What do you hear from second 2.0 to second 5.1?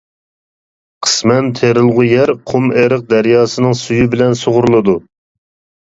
يەر قۇمئېرىق دەرياسىنىڭ سۈيى بىلەن سۇغىرىلىدۇ.